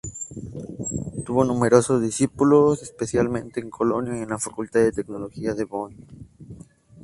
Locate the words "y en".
4.17-4.29